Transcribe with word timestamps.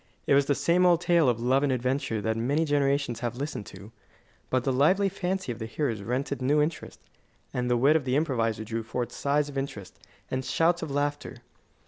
It 0.25 0.33
was 0.33 0.47
the 0.47 0.55
same 0.55 0.83
old 0.83 0.99
tale 0.99 1.29
of 1.29 1.39
love 1.39 1.61
and 1.61 1.71
adventure 1.71 2.21
that 2.21 2.35
many 2.35 2.65
generations 2.65 3.19
have 3.19 3.35
listened 3.37 3.67
to; 3.67 3.91
but 4.49 4.63
the 4.63 4.73
lively 4.73 5.09
fancy 5.09 5.51
of 5.51 5.59
the 5.59 5.67
hearers 5.67 6.01
rent 6.01 6.31
it 6.31 6.41
new 6.41 6.59
interest, 6.59 6.99
and 7.53 7.69
the 7.69 7.77
wit 7.77 7.95
of 7.95 8.03
the 8.05 8.15
improviser 8.15 8.63
drew 8.63 8.81
forth 8.81 9.11
sighs 9.11 9.47
of 9.47 9.59
interest 9.59 9.99
and 10.31 10.43
shouts 10.43 10.81
of 10.81 10.89
laughter. 10.89 11.37